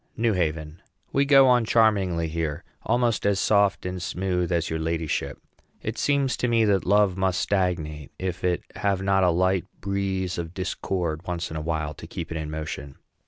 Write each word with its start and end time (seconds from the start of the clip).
NEW 0.17 0.33
HAVEN. 0.33 0.81
We 1.13 1.25
go 1.25 1.47
on 1.47 1.63
charmingly 1.63 2.27
here, 2.27 2.63
almost 2.81 3.23
as 3.23 3.39
soft 3.39 3.85
and 3.85 4.01
smooth 4.01 4.51
as 4.51 4.67
your 4.67 4.79
ladyship. 4.79 5.37
It 5.83 5.95
seems 5.99 6.35
to 6.37 6.47
me 6.47 6.65
that 6.65 6.87
love 6.87 7.17
must 7.17 7.39
stagnate 7.39 8.11
if 8.17 8.43
it 8.43 8.63
have 8.77 9.03
not 9.03 9.23
a 9.23 9.29
light 9.29 9.65
breeze 9.79 10.39
of 10.39 10.55
discord 10.55 11.27
once 11.27 11.51
in 11.51 11.55
a 11.55 11.61
while 11.61 11.93
to 11.93 12.07
keep 12.07 12.31
it 12.31 12.37
in 12.37 12.49
motion. 12.49 12.95